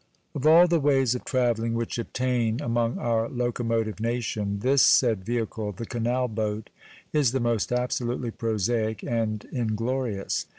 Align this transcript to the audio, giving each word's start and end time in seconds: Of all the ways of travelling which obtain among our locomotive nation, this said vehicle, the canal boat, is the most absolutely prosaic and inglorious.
Of 0.33 0.47
all 0.47 0.67
the 0.67 0.79
ways 0.79 1.13
of 1.13 1.23
travelling 1.25 1.75
which 1.75 1.99
obtain 1.99 2.59
among 2.59 2.97
our 2.97 3.29
locomotive 3.29 3.99
nation, 3.99 4.61
this 4.61 4.81
said 4.81 5.23
vehicle, 5.23 5.73
the 5.73 5.85
canal 5.85 6.27
boat, 6.27 6.71
is 7.13 7.33
the 7.33 7.39
most 7.39 7.71
absolutely 7.71 8.31
prosaic 8.31 9.03
and 9.03 9.45
inglorious. 9.51 10.47